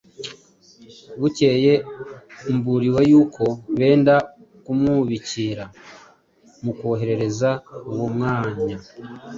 Bukeye 1.19 1.73
mburiwe 2.55 3.01
yuko 3.11 3.43
benda 3.77 4.15
kumwubikira, 4.63 5.63
mukoherereza 6.63 7.49
uwo 7.91 8.07
mwanya 8.15 8.77